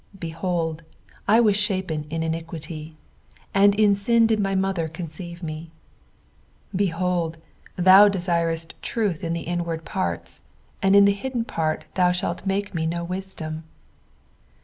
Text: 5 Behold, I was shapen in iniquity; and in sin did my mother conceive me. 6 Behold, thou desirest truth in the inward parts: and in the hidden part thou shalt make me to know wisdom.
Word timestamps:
5 0.13 0.19
Behold, 0.19 0.81
I 1.27 1.39
was 1.39 1.55
shapen 1.55 2.07
in 2.09 2.23
iniquity; 2.23 2.95
and 3.53 3.75
in 3.75 3.93
sin 3.93 4.25
did 4.25 4.39
my 4.39 4.55
mother 4.55 4.87
conceive 4.87 5.43
me. 5.43 5.69
6 6.71 6.77
Behold, 6.77 7.37
thou 7.75 8.07
desirest 8.07 8.73
truth 8.81 9.23
in 9.23 9.33
the 9.33 9.41
inward 9.41 9.85
parts: 9.85 10.41
and 10.81 10.95
in 10.95 11.05
the 11.05 11.11
hidden 11.13 11.45
part 11.45 11.85
thou 11.93 12.11
shalt 12.11 12.47
make 12.47 12.73
me 12.73 12.87
to 12.87 12.89
know 12.89 13.03
wisdom. 13.03 13.63